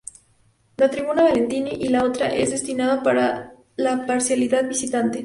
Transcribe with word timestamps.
La 0.77 0.89
tribuna 0.89 1.21
"Valentini" 1.21 1.69
y 1.79 1.89
la 1.89 2.03
otra 2.03 2.33
es 2.33 2.49
destinada 2.49 3.03
para 3.03 3.53
la 3.75 4.07
parcialidad 4.07 4.67
visitante. 4.67 5.19